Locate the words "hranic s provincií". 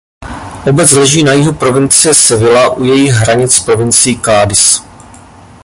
3.11-4.19